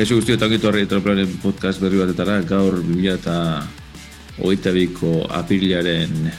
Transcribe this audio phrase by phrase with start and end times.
[0.00, 0.86] Kaixo guzti eta harri
[1.42, 3.34] podcast berri batetara, gaur 2000 eta
[4.38, 6.30] hogeita biko aprilaren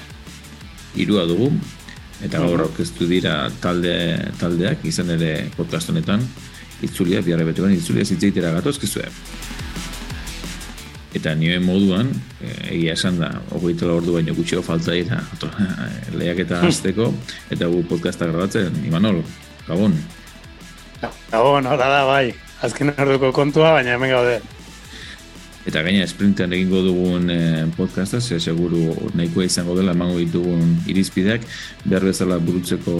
[0.98, 1.52] irua dugu,
[2.26, 6.26] eta gaur orkestu dira talde, taldeak, izan ere podcast honetan,
[6.82, 9.06] itzulia, biarra bete itzulia zitzeitera gatozkizue.
[11.14, 12.10] Eta nioen moduan,
[12.42, 15.22] eh, egia esan da, hogeita ordu baino gutxio falta dira,
[16.18, 17.14] lehiak eta azteko,
[17.52, 19.22] eta gu podcasta grabatzen, Imanol,
[19.68, 20.00] gabon.
[21.30, 24.40] Gabon, hora da, bai azken orduko kontua, baina hemen gaude.
[25.70, 31.46] Eta gaina esprintean egingo dugun eh, podcasta, ze seguru nahikoa izango dela emango ditugun irizpideak,
[31.86, 32.96] behar bezala burutzeko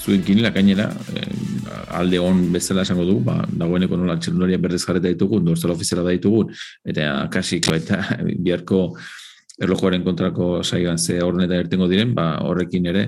[0.00, 1.26] zuen kinila gainera, eh,
[1.98, 6.14] alde hon bezala esango dugu, ba, dagoeneko nola txernuaria berdez jarreta ditugun, dorzala ofiziala da
[6.14, 6.54] ditugun,
[6.86, 7.98] eta kasiko eta
[8.46, 8.84] biharko
[9.60, 13.04] erlojuaren kontrako saigan ze horrenetan ertengo diren, ba, horrekin ere,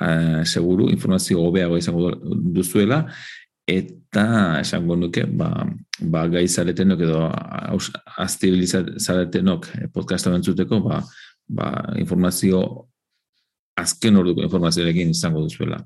[0.00, 2.10] eh, seguru informazio hobeago izango
[2.56, 3.04] duzuela,
[3.66, 5.66] eta esango nuke ba,
[6.00, 7.20] ba gai zaretenok edo
[8.18, 11.02] aztibilizaretenok eh, podcasta bentzuteko ba,
[11.46, 12.62] ba informazio
[13.78, 15.78] azken orduko informazioarekin izango duzuela.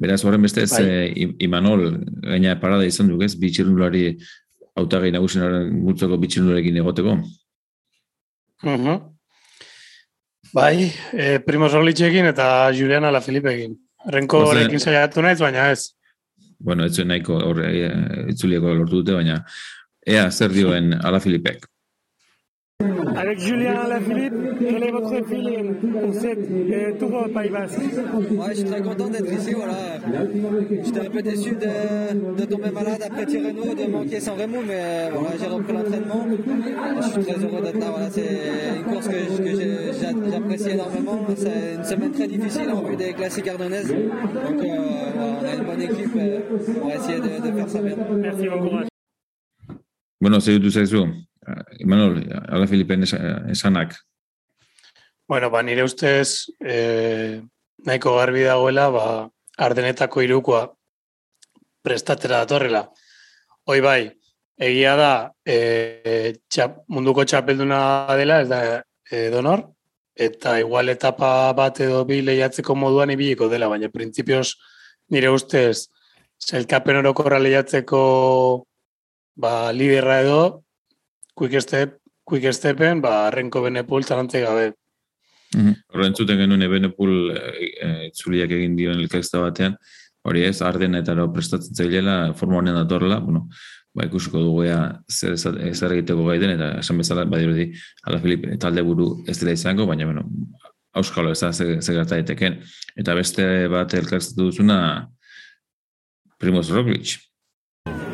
[0.00, 0.84] Beraz, horren beste ez, bai.
[1.12, 1.90] e, Imanol,
[2.24, 4.14] gaina parada izan duk ez, bitxirnulari
[4.80, 7.18] autagai nagusin horren multzoko bitxirnularekin egoteko?
[8.62, 9.00] Uh -huh.
[10.54, 13.76] Bai, e, Primoz Orlitxekin eta Juliana La Filipekin.
[14.08, 15.92] Renko horrekin saiatu naiz, baina ez
[16.62, 17.90] bueno, ez zuen nahiko horre, e,
[18.32, 19.42] itzulieko lortu dute, baina
[20.06, 21.68] ea zer dioen Ala Filipek?
[23.14, 28.46] Avec Julien Alaphilippe, quel est votre feeling pour cette euh, tour au Pays Basque ouais,
[28.48, 29.52] Je suis très content d'être ici.
[29.54, 29.74] Voilà.
[30.84, 35.10] J'étais un peu déçu de, de, tomber malade après Tirreno, de manquer sans Raymond, mais
[35.12, 36.26] voilà, j'ai repris l'entraînement.
[37.02, 37.90] Je suis très heureux d'être là.
[37.90, 38.10] Voilà.
[38.10, 39.01] C'est une course
[40.72, 41.26] énormément.
[41.36, 43.88] C'est une semaine très difficile en vue des classiques ardennaises.
[43.88, 46.14] Donc euh, on a une bonne équipe.
[46.82, 47.96] On va essayer de, de faire ça bien.
[47.96, 48.88] Merci, bon courage.
[50.20, 50.80] Bueno, tout ça.
[51.78, 53.96] Imanol, ala Filipen esanak.
[55.28, 57.42] Bueno, ba, nire ustez, e,
[57.86, 59.04] nahiko garbi dagoela, ba,
[59.58, 60.62] ardenetako irukoa
[61.82, 62.84] prestatera datorrela.
[63.66, 64.02] Hoi bai,
[64.58, 65.12] egia da,
[65.46, 67.80] e, txap, munduko txapelduna
[68.18, 68.62] dela, ez da,
[69.10, 69.66] e, donor,
[70.14, 74.54] eta igual etapa bat edo bi lehiatzeko moduan ibiliko dela, baina printzipioz
[75.10, 75.88] nire ustez,
[76.42, 78.02] zelkapen orokorra lehiatzeko
[79.36, 80.64] ba, liderra edo,
[81.34, 84.72] quick step, quick stepen, ba, arrenko benepul zarantze gabe.
[85.52, 86.36] Horren mm -hmm.
[86.36, 89.76] genuen benepul e, itzuliak egin dioen elkazta batean,
[90.24, 93.48] hori ez, arden eta ero prestatzen zailela, forma honen datorla, bueno,
[93.94, 94.80] ba, ikusiko dugu ea
[95.10, 99.38] zer ezar egiteko gai den, eta esan bezala, badirudi, di, ala Filip, talde buru ez
[99.40, 100.24] dira izango, baina, bueno,
[100.94, 102.60] auskalo ez da zegarta eteken.
[102.96, 104.78] Eta beste bat elkartzatu duzuna,
[106.42, 107.18] Primoz Roglic,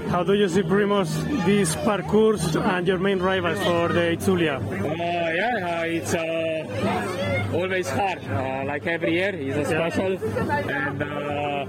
[0.09, 1.11] How do you see Primos
[1.45, 4.57] this parcours and your main rivals for the Itzulia?
[4.57, 4.95] Uh,
[5.37, 8.25] yeah, uh, it's uh, always hard.
[8.25, 11.67] Uh, like every year, it's a special, and uh,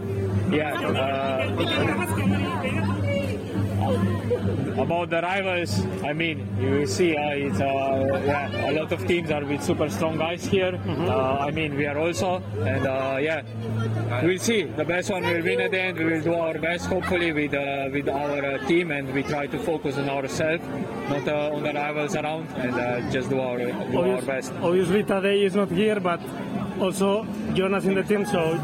[0.56, 0.74] yeah.
[0.88, 2.29] Uh,
[3.90, 9.30] about the rivals, I mean, you see, uh, it's uh, yeah, a lot of teams
[9.32, 10.72] are with super strong guys here.
[10.72, 11.10] Mm-hmm.
[11.10, 13.42] Uh, I mean, we are also, and uh, yeah,
[14.24, 14.64] we'll see.
[14.64, 15.98] The best one will win at the end.
[15.98, 19.48] We will do our best, hopefully, with uh, with our uh, team, and we try
[19.48, 20.64] to focus on ourselves,
[21.10, 24.54] not on the rivals around, and just do our do our best.
[24.62, 26.22] Obviously, Tadej is not here, but
[26.80, 28.58] also Jonas in the team, so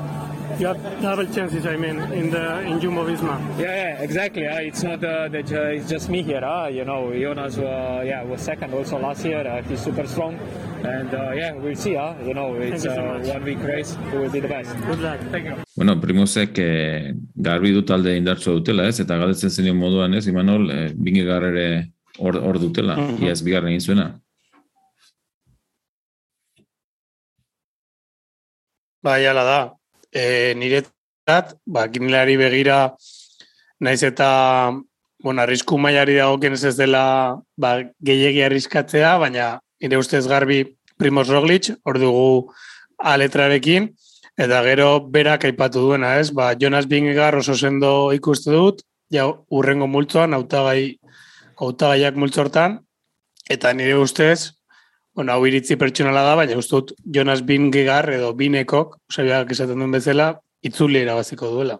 [0.59, 1.65] you have double chances.
[1.65, 3.35] I mean, in the in Jumbo Visma.
[3.57, 4.47] Yeah, yeah, exactly.
[4.47, 6.43] Uh, it's not uh, that uh, it's just me here.
[6.43, 9.45] Uh, you know, Jonas, uh, yeah, was second also last year.
[9.45, 10.35] Uh, he's super strong,
[10.83, 11.95] and uh, yeah, we'll see.
[11.95, 13.95] Uh, you know, it's uh, one week race.
[14.11, 14.75] Who will be the best?
[14.85, 15.19] Good luck.
[15.31, 15.55] Thank you.
[15.75, 18.99] Bueno, primosek eh, garbi du talde indartsu dutela, ez?
[19.03, 20.27] Eta galdetzen zen moduan, ez?
[20.27, 21.65] Imanol, eh, bingi garrere
[22.17, 23.27] hor, hor dutela, mm -hmm.
[23.27, 24.13] iaz bigarren egin zuena.
[29.03, 29.59] Bai, ala da
[30.15, 32.95] e, niretzat, ba, kinilari begira,
[33.83, 34.71] naiz eta,
[35.21, 41.73] bueno, arrisku mailari dago ez dela, ba, gehiagi arriskatzea, baina nire ustez garbi Primoz Roglic,
[41.83, 42.53] hor dugu
[42.97, 43.89] aletrarekin,
[44.37, 46.31] eta gero berak aipatu duena, ez?
[46.31, 50.97] Ba, Jonas Bingegar oso sendo ikuste dut, ja, urrengo multzoan, autagai,
[51.59, 52.79] autagaiak multzortan,
[53.49, 54.55] eta nire ustez,
[55.15, 60.33] bueno, hau iritzi pertsonala da, baina ustut Jonas Bingegar edo Binekok, sabiak esaten duen bezala,
[60.65, 61.79] itzuli erabaziko duela.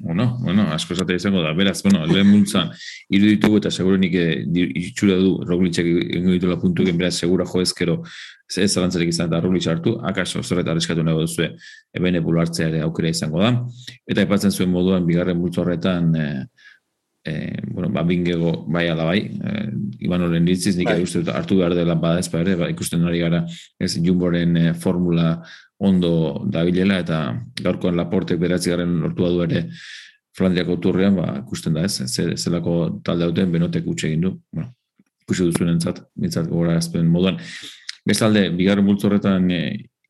[0.00, 1.50] Bueno, bueno, asko esate izango da.
[1.58, 2.68] Beraz, bueno, lehen multzan,
[3.10, 4.44] iruditugu eta seguro nik eh,
[4.78, 7.96] itxura du Roglitzek ingo dituela puntu egin, beraz, segura jo ezkero
[8.56, 11.50] ez zalantzarek izan eta Roglitz hartu, akaso zerreta arreskatu nago duzue
[11.92, 13.50] ebene hartzea ere aukera izango da.
[14.06, 16.44] Eta ipatzen zuen moduan, bigarren multzo horretan, eh,
[17.24, 19.68] e, bueno, ba, bingego bai ala bai, e,
[20.00, 21.02] Iban horren ditziz, nik Bai.
[21.02, 23.44] uste dut hartu behar dela bada ez ere, ba, ikusten ari gara
[23.80, 25.42] ez Jumboren e, formula
[25.78, 27.18] ondo dabilela eta
[27.62, 29.68] gaurkoan Laportek beratzi garen lortua du ere
[30.38, 34.30] Flandiako turrean, ba, ikusten da ez, ze, zelako talde hauten benotek utxe egin du.
[34.52, 34.70] Bueno,
[35.24, 37.38] ikusi duzuen entzat, mintzat gora azpen moduan.
[38.06, 39.62] Bestalde, bigarren multzo horretan e,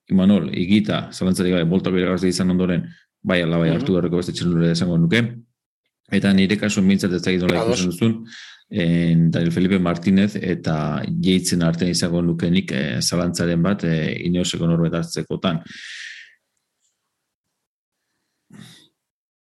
[0.09, 2.87] Imanol, igita, zalantzarik gabe, boltak bere izan ondoren,
[3.23, 3.77] bai ala bai Mhm.
[3.77, 5.23] hartu beharreko beste txelure esango nuke.
[6.13, 7.81] Eta nire kasuan mintzat ez dakit nola Ados.
[7.81, 8.15] ikusten duzun,
[8.71, 13.95] en Daniel Felipe Martinez eta jeitzen artean izango nukenik e, zalantzaren bat e,
[14.29, 15.63] ineoseko norbet hartzekotan.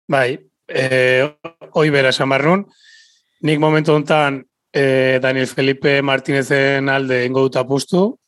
[0.09, 0.37] Bai,
[0.69, 1.25] eh,
[1.73, 2.65] hoi bera esan nun.
[3.43, 8.19] Nik momentu honetan eh, Daniel Felipe Martinezen alde ingo dut apustu,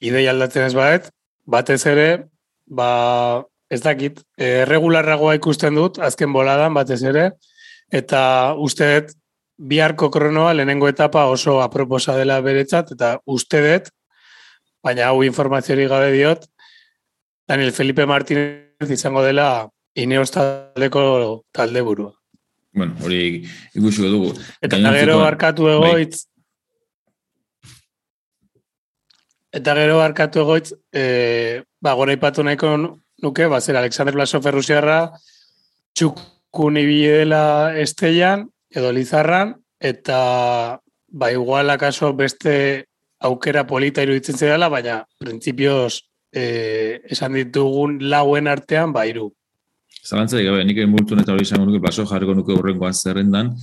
[0.00, 1.10] idei aldatzen ez baet,
[1.46, 2.28] batez ere,
[2.66, 3.42] ba,
[3.74, 7.30] ez dakit, eh, regularragoa ikusten dut, azken boladan batez ere,
[7.92, 9.12] eta uste dut
[9.58, 13.92] biharko kronoa lehenengo etapa oso aproposa dela beretzat, eta uste dut,
[14.84, 16.46] baina hau informaziorik gabe diot,
[17.48, 22.10] Daniel Felipe Martinez izango dela Ineos taldeko talde burua.
[22.74, 23.44] Bueno, hori
[23.78, 24.30] ikusiko dugu.
[24.64, 25.74] Eta gero barkatu bai.
[25.76, 26.24] egoitz,
[29.54, 32.72] eta gero barkatu egoitz, e, ba, gora ipatu nahiko
[33.24, 34.98] nuke, ba, zer, Alexander Blasov Errusiarra,
[35.96, 40.18] txukun ibili dela estellan, edo lizarran, eta
[41.08, 42.86] ba, igual akaso beste
[43.24, 46.02] aukera polita iruditzen zidala, baina printzipioz
[46.34, 49.30] e, esan ditugun lauen artean, ba, iru.
[50.04, 53.54] Zalantzarik gabe, nik multun eta hori izango nuke, Blaso jarriko nuke horrengoan zerrendan,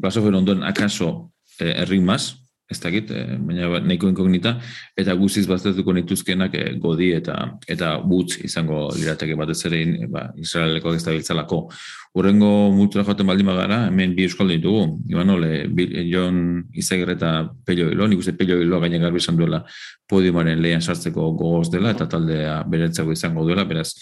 [0.00, 1.10] Blasofen ondoen akaso
[1.58, 2.38] eh, erritmaz,
[2.70, 4.60] ez dakit, eh, baina ba- nahiko inkognita,
[4.96, 10.94] eta guziz baztertuko nituzkenak eh, godi eta eta butz izango lirateke batez ere ba, Israeleko
[10.94, 11.64] ez da biltzalako.
[12.12, 14.80] Urrengo multura joaten baldin bagara, hemen bi euskaldu ditugu,
[15.12, 19.18] Imanol, eh, Bil- eh, Jon Izagirre eta Pello Hilo, nik uste Pello Hilo gaina garbi
[19.22, 19.62] esan duela
[20.10, 23.92] podiumaren lehan sartzeko gogoz dela, eta taldea beretzako izango duela, beraz,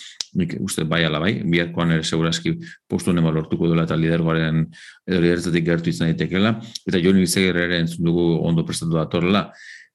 [0.40, 2.56] nik uste bai ala bai, biharkoan ere seguraski
[2.88, 4.64] postu nema lortuko duela eta lidergoaren
[5.06, 9.50] edo liderzatik gertu izan daitekela, eta Jon Izagirre ere entzun dugu ondo prestatu datorrela,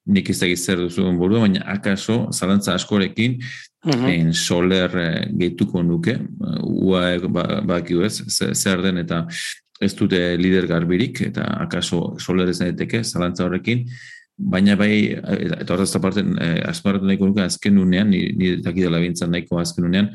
[0.06, 3.40] nik ez dakit zer duzuen burua, baina akaso, zalantza askorekin,
[3.86, 4.06] Mhm.
[4.08, 6.18] en soler eh, gehituko nuke,
[6.64, 9.28] ua ba, bakiu ez, ze- zer den eta
[9.82, 13.86] ez dute lider garbirik, eta akaso soler ez daiteke, zalantza horrekin,
[14.38, 19.32] baina bai, eta horretaz aparte, eh, azmarratu nahiko nuke azken unean, ni, ni dakidela bintzan
[19.32, 20.10] nahiko azken unean,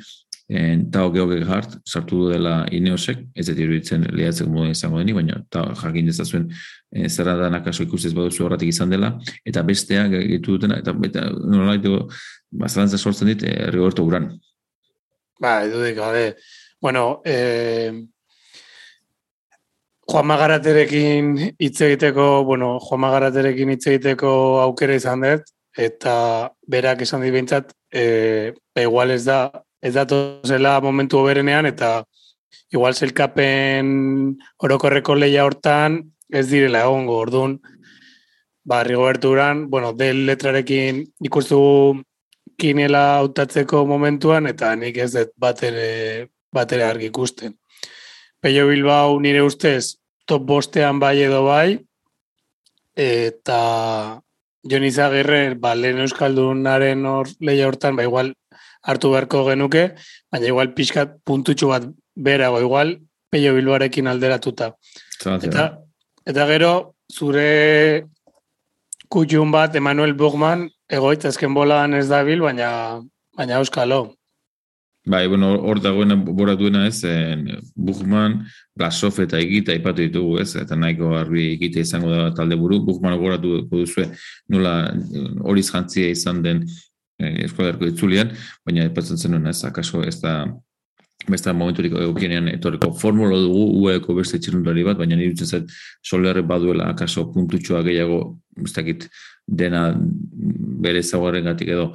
[0.48, 5.12] en, Tao Geoge Hart sartu du dela Ineosek, ez dut iruditzen lehatzeko modu izango deni,
[5.16, 6.48] baina ta, jakin dezazuen
[6.90, 9.12] e, zerra dan akaso ikustez baduzu horretik izan dela,
[9.44, 14.32] eta bestea gehitu dutena, eta, eta nolait ba, zalantza sortzen dit, e, Rigoberto Uran.
[15.38, 16.24] Ba, edudik, gabe.
[16.80, 17.92] Bueno, eh,
[20.08, 24.30] Juan Magaraterekin hitz egiteko, bueno, Juan Magaraterekin hitz egiteko
[24.62, 26.14] aukera izan dut, eta
[26.66, 29.42] berak esan dit behintzat, eh, ba, igual ez da,
[29.82, 30.06] ez da
[30.46, 32.04] zela momentu oberenean, eta
[32.72, 37.58] igual zelkapen orokorreko leia hortan ez direla egongo, orduan,
[38.64, 42.02] ba, Rigoberto Uran, bueno, del letrarekin ikustu
[42.58, 47.54] kinela hautatzeko momentuan, eta nik ez dut batere, batere argi ikusten.
[48.40, 49.96] Peio Bilbao nire ustez
[50.28, 51.78] top bostean bai edo bai,
[52.98, 54.20] eta
[54.68, 58.34] Jon Izagirre, ba, lehen Euskaldunaren hor leia hortan, ba, igual
[58.88, 59.84] hartu beharko genuke,
[60.32, 62.96] baina igual pixkat puntutxo bat berago, igual
[63.28, 64.72] Peio Bilbarekin alderatuta.
[65.20, 65.48] Zalantza.
[65.50, 65.64] Eta,
[66.32, 66.72] eta gero,
[67.12, 68.04] zure
[69.12, 72.70] kutxun bat, Emanuel Bugman, egoitz azken bolan ez dabil, baina,
[73.36, 74.06] baina euskalo.
[75.08, 78.42] Bai, bueno, hor dagoena bora duena ez, en, Buchman,
[78.76, 83.16] Blasov eta Egita aipatu ditugu ez, eta nahiko garbi Egita izango da talde buru, Buchman
[83.20, 84.04] goratu duzue
[84.52, 86.66] nola eh, horiz jantzia izan den
[87.18, 88.32] eh, eskualerko itzulian,
[88.66, 90.40] baina aipatzen zenuen ez, akaso ez da
[91.28, 92.92] beste momenturik egokienean etorriko.
[92.96, 98.20] Formula dugu ueko beste txirundari bat, baina nire dutzen zait solerre baduela akaso puntutxoa gehiago,
[98.64, 99.08] ez dakit
[99.46, 101.02] dena bere
[101.42, 101.94] gatik edo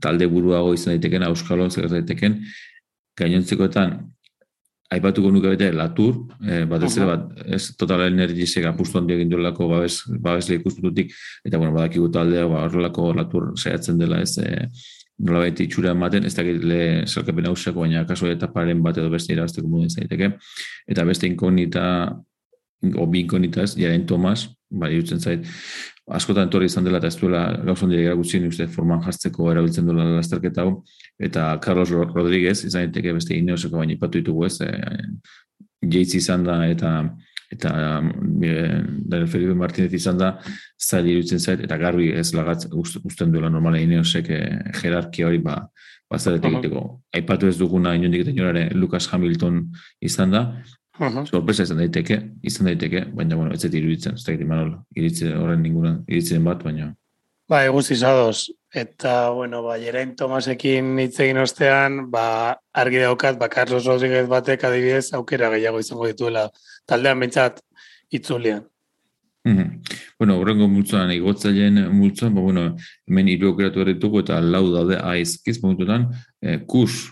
[0.00, 2.40] talde buruago izan daiteken, Euskalo zer daiteken,
[3.16, 4.15] gainontzekoetan
[4.92, 7.24] aipatuko nuke bete Latur, eh, batez ere bat,
[7.56, 11.10] ez total energizek apustu handi egin duelako babes, babesle ikustututik,
[11.44, 14.68] eta bueno, badakigu taldea, ba, horrelako Latur saiatzen dela ez, eh,
[15.18, 19.68] nolabait itxura ematen, ez dakit le zelkapen hausako, baina kaso etaparen bat edo beste irabazteko
[19.68, 20.36] modu izan daiteke,
[20.92, 21.86] eta beste inkognita,
[22.94, 25.48] o bi inkognita ez, jaren Tomas, ba, irutzen zait,
[26.06, 30.04] askotan etorri izan dela eta ez duela gauzon dira gutxien uste forman jartzeko erabiltzen duela
[30.16, 30.82] lasterketa hau,
[31.18, 34.70] eta Carlos Ro- Rodríguez izan daiteke beste ineoseko baina ipatu ditugu ez, e,
[36.20, 36.92] izan da eta
[37.50, 38.10] eta um,
[38.40, 40.32] Daniel Felipe Martinez izan da
[40.82, 45.60] zail irutzen zait, eta garbi ez lagatz usten duela normala ineosek eh, jerarkia hori ba,
[46.10, 46.82] bazaret egiteko.
[47.14, 49.62] Aipatu ez duguna inondik eta inonare Lucas Hamilton
[50.02, 50.42] izan da,
[50.96, 55.32] Uh Sorpresa izan daiteke, izan daiteke, baina bueno, ez zait iruditzen, ez dakit imanol, iritze
[55.36, 56.94] horren ninguna, iritzen bat, baina...
[57.46, 63.50] Ba, eguz izadoz, eta, bueno, ba, Jerain Tomasekin hitz egin ostean, ba, argi daukat, ba,
[63.52, 66.48] Carlos Rodríguez batek adibidez aukera gehiago izango dituela
[66.88, 67.60] taldean bintzat
[68.10, 68.64] itzulian.
[69.46, 69.80] Mm
[70.18, 72.62] Bueno, horrengo multzoan, igotzaileen multzoan, ba, bueno,
[73.04, 76.06] hemen hiru aukeratu erretuko eta lau daude aizkiz momentutan,
[76.40, 77.10] eh, kus,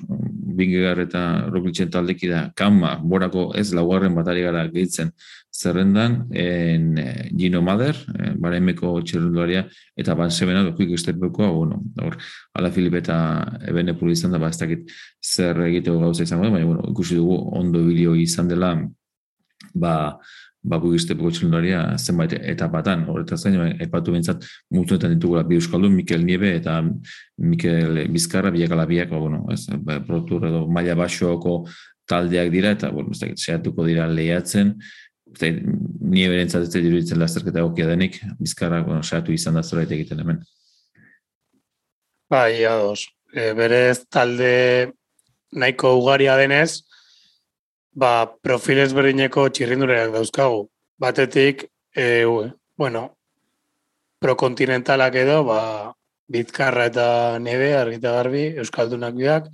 [0.57, 1.21] bingegar eta
[1.53, 5.13] roglitzen taldeki da, kama, borako ez laugarren batari gara gehitzen
[5.53, 9.67] zerrendan, en eh, Gino Mader, eh, baremeko txerrenduaria,
[10.01, 12.17] eta ban sebena, dokuik estepekoa, bueno, hor,
[12.57, 13.19] ala Filip eta
[13.69, 14.89] ebene izan da, ba, ez dakit
[15.21, 18.79] zer egiteko gauza izango da, baina, bueno, ikusi dugu ondo bilio izan dela,
[19.75, 20.19] ba,
[20.65, 26.55] baku iztepeko txelendaria zenbait etapatan, horretaz gain, epatu bintzat mutuetan ditugula bi euskaldun, Mikel Niebe
[26.57, 26.79] eta
[27.39, 31.63] Mikel Bizkarra, biak alabiak, ba, bueno, ez, ba, protur edo maila basoko
[32.09, 34.75] taldeak dira, eta, bueno, ez dakit, sehatuko dira lehiatzen,
[35.35, 35.53] eta
[36.15, 40.41] Niebe rentzat ez diruditzen lasterketa egokia denik, Bizkarra, bueno, sehatu izan da zerbait egiten hemen.
[42.33, 43.05] Bai, ados.
[43.35, 44.95] E, berez talde
[45.53, 46.85] nahiko ugaria denez,
[47.95, 50.67] ba, profil ezberdineko txirrindureak dauzkagu.
[51.01, 53.17] Batetik, e, ue, bueno,
[54.23, 55.61] prokontinentalak edo, ba,
[56.29, 57.07] bizkarra eta
[57.39, 59.49] nebe, argita garbi, euskaldunak biak,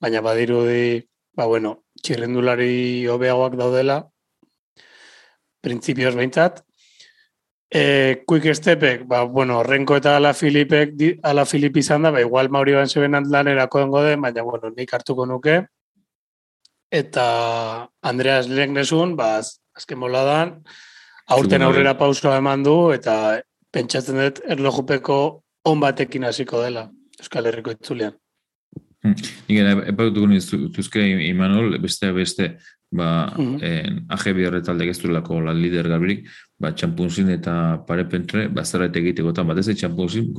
[0.00, 1.00] baina badirudi,
[1.36, 4.02] ba, bueno, txirrindulari hobeagoak daudela,
[5.64, 6.62] printzipioz behintzat.
[7.66, 10.92] E, quick stepek, ba, bueno, renko eta ala Filipek,
[11.26, 15.26] ala Filip izan da, ba, igual Mauri Banzeben lanerako dengo den, baina, bueno, nik hartuko
[15.26, 15.64] nuke,
[16.96, 19.40] eta Andreas Lengnesun, ba,
[19.76, 20.54] azken boladan,
[21.36, 23.40] aurten aurrera pausoa eman du, eta
[23.74, 25.18] pentsatzen dut erlojupeko
[25.68, 26.86] on batekin hasiko dela,
[27.20, 28.16] Euskal Herriko itzulean.
[29.04, 29.14] Hmm.
[29.48, 32.48] Nik gara, epatutuko nizuzke Imanol, beste beste,
[32.90, 33.62] ba, mm -hmm.
[33.62, 36.26] en, AGB horretalde gezturlako la lider gabririk,
[36.58, 40.32] ba, txampunzin eta parepentre, ba, zerrait egiteko, eta bat ez txampunzin,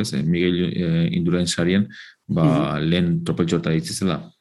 [0.00, 1.88] ez, Miguel eh, Indurain sarien,
[2.26, 2.88] ba, mm -hmm.
[2.90, 4.33] lehen tropeltxorta ditzizela,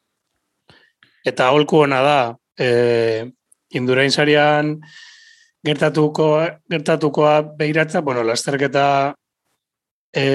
[1.24, 2.20] Eta holku hona da,
[2.60, 3.32] e,
[3.74, 4.76] indurain sarian
[5.64, 6.30] gertatuko,
[6.70, 9.16] gertatukoa behiratza, bueno, lasterketa
[10.14, 10.26] e,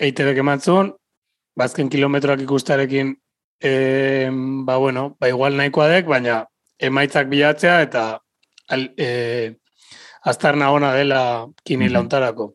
[0.00, 0.94] eitebek emantzun,
[1.58, 3.14] bazken kilometroak ikustarekin,
[3.60, 4.30] e,
[4.64, 6.42] ba, bueno, ba, igual nahikoa dek, baina
[6.82, 8.06] emaitzak bilatzea eta
[8.72, 9.54] al, e,
[10.24, 11.22] aztarna ona dela
[11.64, 12.52] kini mm launtarako.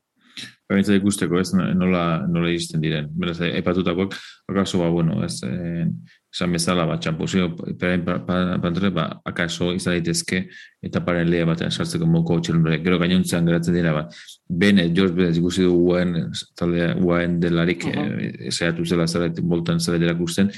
[0.67, 3.07] Baina ikusteko, ez nola, nola izten diren.
[3.15, 4.17] Beraz, epatutakoak,
[4.51, 5.85] akaso, ba, bueno, ez, e,
[6.33, 7.47] esan bezala, ba, txampuzio,
[7.79, 10.41] perain pantre, ba, akaso izan daitezke,
[10.83, 12.81] eta paren lehia batean sartzeko moko txelundore.
[12.83, 14.03] Gero gainontzean geratzen dira, ba,
[14.47, 16.13] bene, George Bene, ikusi du guaen,
[16.59, 18.49] talde guaen delarik, uh -huh.
[18.49, 20.51] e, zela zela, boltan zela dira gusten,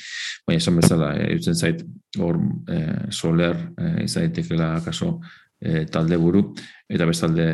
[0.47, 1.85] baina esan bezala, e, zait,
[2.17, 5.19] hor, e, soler, e, izan daitekela akaso
[5.61, 6.53] e, talde buru,
[6.89, 7.47] eta bestalde,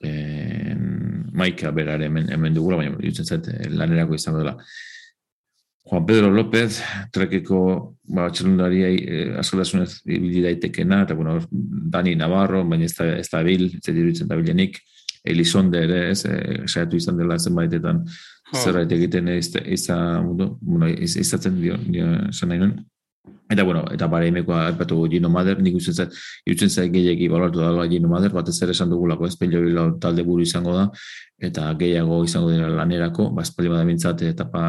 [0.00, 0.76] e,
[1.32, 4.56] maika berare hemen, hemen dugula, baina jutzen zait, lanerako izango dela.
[5.88, 7.60] Juan Pedro López, trekeko
[8.12, 9.40] ba, txelundari eh,
[10.04, 14.28] ibili daitekena, eta bueno, Dani Navarro, baina ez da, ez da bil, ez da diruditzen
[14.28, 14.82] da bilenik,
[15.24, 18.60] Elizonde ere, ez, eh, saiatu izan dela zenbaitetan oh.
[18.60, 19.98] zerbait egiten ez da,
[20.60, 22.70] bueno, izatzen dio, dio, zan nahi
[23.48, 26.12] Eta, bueno, eta bare imekoa erpatu Gino Mader, nik usten zait,
[26.44, 30.24] irutzen zait gehiagi balortu dala Gino Mader, bat ez ere esan dugulako, ez pelio talde
[30.24, 30.82] buru izango da,
[31.40, 34.64] eta gehiago izango dira lanerako, ba, espaldi bada bintzat, etapa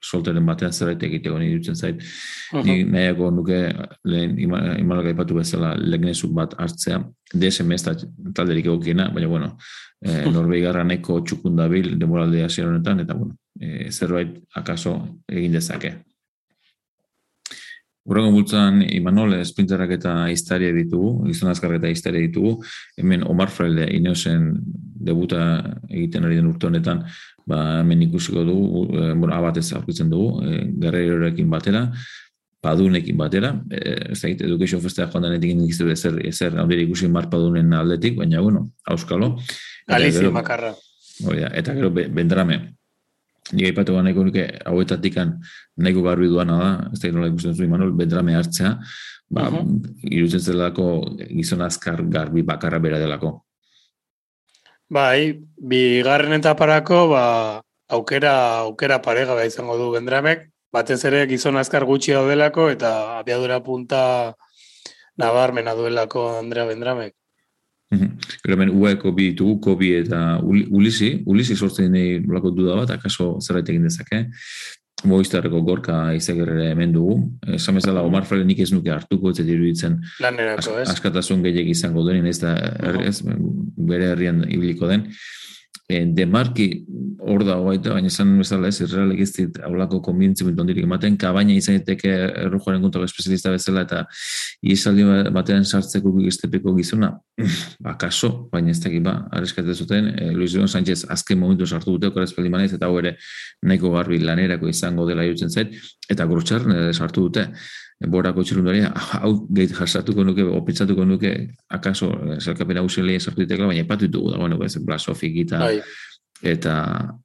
[0.00, 1.96] solteren batean zerbait egiteko ni dutzen zait.
[1.96, 2.64] Uh -huh.
[2.64, 3.58] Ni nahiago nuke
[4.04, 7.04] lehen imalaka ipatu bezala legnezuk bat hartzea.
[7.34, 7.94] DSM ez da
[8.34, 9.56] talderik egokiena, baina bueno,
[10.00, 15.52] e, eh, norbei garra neko txukun dabil demoraldea honetan, eta bueno, e, zerbait akaso egin
[15.52, 16.08] dezake.
[18.08, 22.54] Urrengo bultzan, Imanol, esprinterak eta iztaria ditugu, gizon azkar eta iztaria ditugu.
[22.96, 24.54] Hemen Omar Fraile, Ineosen
[25.08, 25.42] debuta
[25.88, 27.04] egiten ari den urte honetan,
[27.48, 31.88] ba, hemen ikusiko dugu, e, bueno, abatez aurkitzen dugu, e, batera,
[32.60, 37.30] padunekin batera, e, ez da, education festea joan denetik indikizu ezer, ezer, hau ikusi mar
[37.30, 39.36] padunen aldetik, baina, bueno, auskalo.
[39.88, 40.74] Galizi makarra.
[41.26, 42.78] Oia, eta gero, bendrame,
[43.48, 45.14] Nik aipatu gana nahiko nuke hauetatik
[45.80, 48.74] nahiko garbi duana da, ez da nola ikusten zu Imanol, bendrame hartzea,
[49.30, 49.64] ba, uh -huh.
[50.04, 53.47] irutzen zelako gizon azkar garbi bakarra bera delako.
[54.88, 57.24] Bai, bigarren etaparako ba,
[57.92, 58.32] aukera
[58.64, 64.34] aukera parega bai izango du Bendramek, batez ere gizon azkar gutxi daudelako eta abiadura punta
[65.20, 67.14] nabarmena duelako Andrea Bendramek.
[67.90, 68.08] Mhm.
[68.44, 72.90] Gero hemen UEko bi ditugu, Kobi eta Uli- Ulisi, Ulisi sortzen nahi nolako duda bat,
[72.90, 74.26] akaso zerbait egin dezake.
[75.06, 77.18] Movistarreko gorka izagerrere hemen dugu.
[77.54, 80.88] Esan bezala, Omar Frele nik ez nuke hartuko, ez zait iruditzen Lanerako, ez?
[80.90, 82.56] askatasun gehiago izango duen, ez da
[83.04, 85.06] ez, bere herrian ibiliko den.
[85.88, 86.66] E, demarki
[87.24, 91.54] hor da baita, baina esan bezala ez, irrealek ez dit aulako konbintzimentu ondirik ematen, kabaina
[91.56, 94.02] izan daiteke errojoaren kontrako espezialista bezala eta
[94.74, 97.14] isaldi batean sartzeko giztepeko gizona,
[97.94, 102.12] akaso, baina ez dakit ba, arreskate zuten, e, Luis Leon Sánchez azken momentu sartu dute,
[102.12, 103.16] okaraz peldi manez, eta hau ere
[103.64, 105.72] nahiko garbi lanerako izango dela irutzen zait,
[106.12, 107.48] eta grotxarren ere sartu dute,
[108.06, 111.32] borako txirundaria, hau gehit jasatuko nuke, opitzatuko nuke,
[111.74, 115.80] akaso, zelkapena usileia sartu ditekla, baina epatu ditugu da, bueno, ez, Blasofik eta, Bai,
[116.42, 116.74] eta,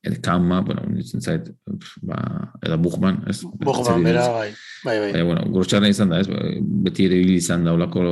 [0.01, 1.51] eta Kama, bueno, nintzen zait,
[2.01, 2.18] ba,
[2.63, 3.44] eta Buchman, ez?
[3.44, 4.50] Bogman bera, bai,
[4.86, 5.12] bai, bai.
[5.12, 6.27] Baina, bueno, grotxarra izan da, ez?
[6.88, 8.08] Beti ere ibili izan da, olako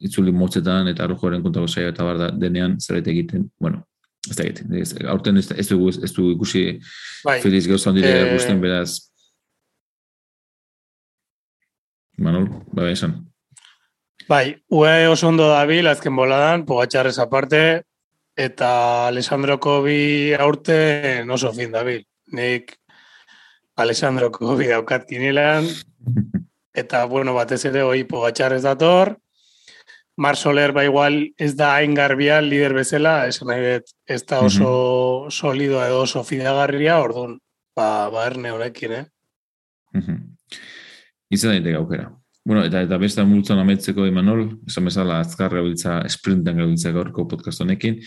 [0.00, 3.84] itzuli motzetan, eta arrojoaren kontako saio eta bar da, denean zerbait egiten, bueno,
[4.30, 4.72] ez da egiten.
[4.80, 6.64] Ez, aurten ez, ez, dugu, ez dugu ikusi
[7.24, 9.07] Bai, Feliz gauza handire Eh, gusten beraz.
[12.18, 13.14] Manol, bai, esan.
[14.28, 17.84] bai, UE oso ondo dabil, azken boladan, Pogatxarrez aparte,
[18.36, 22.02] eta Alessandro Kobi aurten oso fin dabil.
[22.34, 22.74] Nik
[23.76, 25.64] Alessandro Kobi daukat kinilan,
[26.82, 29.14] eta, bueno, batez ere, hoi Pogatxarrez dator,
[30.18, 34.40] Mar Soler ba igual ez da hain garbia lider bezala, esan nahi dut, ez da
[34.42, 37.36] oso solidoa edo oso fidagarria, orduan,
[37.78, 39.04] ba, ba erne honekin, eh?
[39.94, 40.27] Mhm.
[41.30, 42.08] Izan daiteke aukera.
[42.48, 47.60] Bueno, eta eta beste multzan ametzeko Imanol, esan bezala azkar gabiltza, sprintan gabiltza gaurko podcast
[47.60, 47.98] honekin,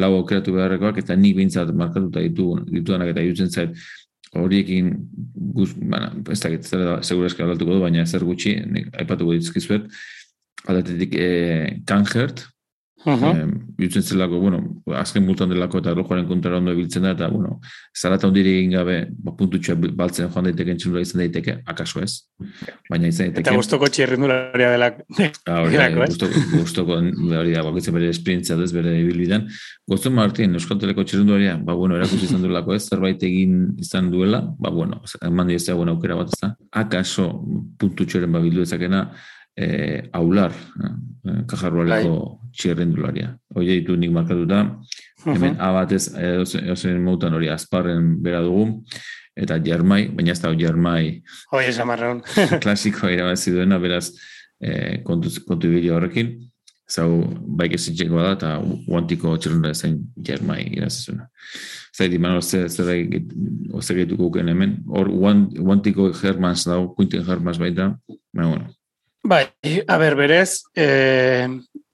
[0.00, 3.76] lau aukeratu beharrekoak, eta nik bintzat markatuta ditu, ditudanak eta jutzen zait,
[4.32, 4.94] horiekin
[5.58, 9.92] guz, bana, ez dakit, zer da, segura aldatuko du, baina zer gutxi, nik aipatuko dizkizuet,
[10.64, 12.46] aldatetik eh, Kanjert,
[13.04, 14.60] Jutzen zelako, bueno,
[14.94, 17.56] azken multan delako eta rojoaren kontra ondo ibiltzen da, eta, bueno,
[17.98, 22.12] zarata ondiri egin gabe, ba, puntutxoa baltzen joan daiteke txilura izan daiteke, akaso ez.
[22.90, 23.42] Baina izan daiteke...
[23.42, 24.92] Eta gustoko txirrindularia dela.
[25.48, 26.14] Ah, hori da, Delako, ez?
[26.14, 27.00] gustoko, gustoko,
[27.40, 29.48] hori da, bakitzen bere esperientzia dez, bere ibilbidean.
[29.90, 34.44] Gozton Martin, Euskal Teleko txirrinduaria, ba, bueno, erakusi izan duelako ez, zerbait egin izan duela,
[34.62, 37.32] ba, bueno, eman da, bueno, aukera bat ez da, akaso
[37.82, 39.08] puntutxoren babildu ezakena,
[39.56, 43.32] eh, aular, eh, kajarrualeko txirrindularia.
[43.54, 44.62] Hori ditu nik markatuta,
[45.24, 48.82] hemen A batez, edozen moutan hori azparren bera dugu,
[49.36, 51.22] eta Jermai, baina ez da Jermai.
[51.52, 52.22] Hoi, esan marreun.
[52.64, 54.10] klasikoa irabazi duena, beraz,
[54.60, 56.34] eh, kontu, kontu horrekin,
[56.92, 57.22] zau,
[57.58, 58.50] baik ezintxeko da, eta
[58.88, 61.28] uantiko txerrunda zen Jermai irazizuna.
[61.92, 67.92] Zaiti, mano, zer zer uken hemen, hor uantiko Hermans dago, Quinten Hermans baita,
[68.32, 68.70] baina, bueno,
[69.24, 69.46] Bai,
[69.86, 71.46] a ber, berez, e,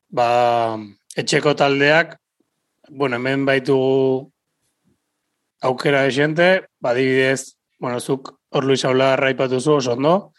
[0.09, 0.79] ba,
[1.13, 2.15] etxeko taldeak,
[2.89, 4.33] bueno, hemen baitugu
[5.61, 10.33] aukera esente, ba, dibidez, bueno, zuk hor Luis Aular raipatu zu oso ondo,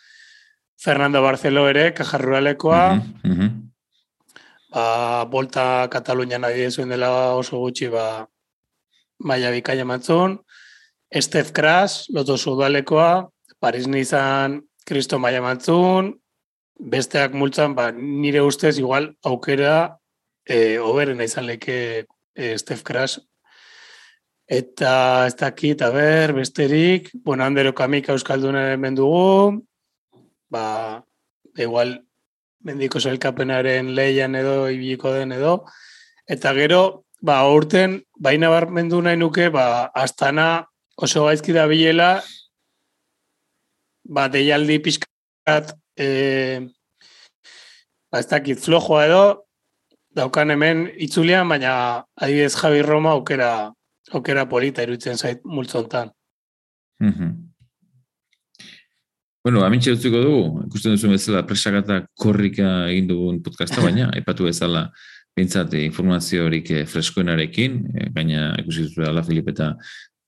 [0.82, 3.50] Fernando Barcelo ere, kajarruralekoa, mhm, mhm.
[4.74, 8.26] ba, bolta Katalunian adibidez zuen dela oso gutxi, ba,
[9.20, 10.40] maia bikaina matzun,
[11.14, 16.16] Steph Kras, loto udalekoa, Paris Nizan, Kristo maia matzun,
[16.80, 20.00] besteak multzan, ba, nire ustez igual aukera
[20.48, 23.20] e, oberena izan leke e, Steph Kras.
[24.50, 29.60] Eta ez dakit, ber, besterik, bueno, handero kamika euskalduna hemen dugu,
[30.50, 31.04] ba,
[31.58, 32.00] igual
[32.66, 35.66] mendiko zelkapenaren leian edo ibiliko den edo,
[36.28, 40.66] eta gero, ba, urten, baina bar mendu nahi nuke, ba, astana
[40.96, 42.10] oso gaizki da bilela,
[44.04, 46.08] ba, deialdi pixkat, e,
[48.12, 49.24] ba, ez dakit, flojoa edo,
[50.16, 51.74] daukan hemen itzulean, baina
[52.20, 53.52] adibidez Javi Roma aukera,
[54.16, 56.12] aukera polita iruditzen zait multzontan.
[57.04, 57.38] Mhm.
[59.44, 64.90] Bueno, amintxe utziko dugu, ikusten duzu bezala presakata korrika egin dugun podcasta, baina aipatu bezala
[65.38, 69.72] bintzat informazio horik eh, freskoenarekin, eh, gaina ikusi duzu ala Filip eta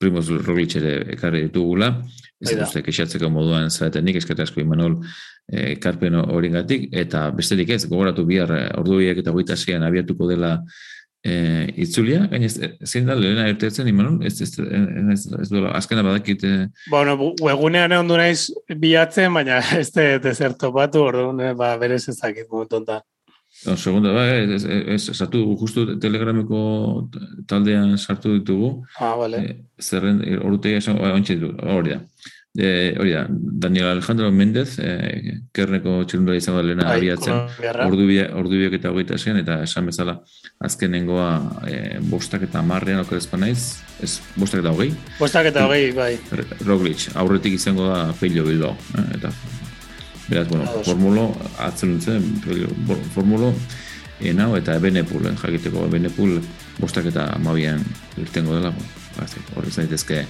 [0.01, 1.91] Primoz Roglic ere ekarri ditugula,
[2.41, 2.63] ez da.
[2.63, 4.97] duzte kexatzeko moduan zaretenik, eskate asko Imanol
[5.51, 10.57] eh, karpen horiengatik eta besterik ez, gogoratu bihar eh, ordubiek eta hogeita zeian abiatuko dela
[11.23, 16.43] eh, itzulia, gaina zein da lehena ertetzen Imanol, ez, ez, ez, ez, duela, azkena badakit
[16.49, 18.47] eh, Bueno, bu- webgunean egon du naiz
[18.81, 23.01] bilatzen, baina ez de deserto batu, orduan, ba, berez ez dakit momentu honetan.
[23.67, 27.09] No, segunda, ba, ez, ez, sartu justu telegrameko
[27.51, 29.37] taldean sartu ditugu, Ah, vale.
[29.43, 31.11] e, zerren, orutegi esan, ba,
[31.75, 31.99] hori da.
[32.57, 37.37] E, hori da, Daniel Alejandro Mendez, e, kerneko txirundura izango da lehena Bai, abiatzen,
[38.35, 40.17] ordu, eta hogeita zean, eta esan bezala
[40.59, 41.29] azkenengoa
[41.71, 41.77] e,
[42.11, 46.17] bostak eta marrean okerezpa naiz, ez bostak eta hogei, Bostak eta hogei, bai.
[46.35, 49.31] R- Roglic, aurretik izango da Pello Bilbao, eh, eta
[50.27, 50.85] beraz, bueno, Ados.
[50.91, 51.29] formulo,
[52.85, 53.53] bo- formulo,
[54.19, 56.41] e, nao, eta Benepul, eh, jakiteko, Benepul
[56.83, 57.79] bostak eta mabian
[58.19, 60.25] irtengo dela, ba, ez dakit, hori zaitezke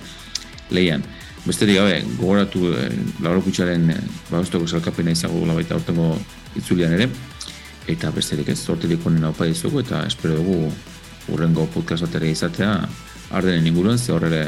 [0.72, 1.04] lehian.
[1.46, 2.88] Besterik gabe, gogoratu e,
[3.26, 3.98] Lauro Kutxaren e,
[4.30, 6.14] bagostoko salkapena izango gula baita aurtengo
[6.60, 7.08] itzulian ere,
[7.90, 10.70] eta besterik ez sorterik honen haupa dizugu, eta espero dugu
[11.34, 12.76] urrengo podcast ere izatea,
[13.32, 14.46] ardenen inguruan, ze horrele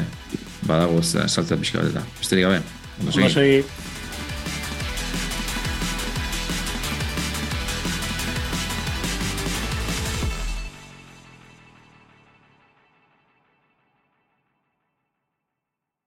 [0.68, 2.06] badago saltza pixka bat eta.
[2.20, 2.62] Besterik gabe,
[3.00, 3.26] ondo segi.
[3.26, 3.92] Ondo segi.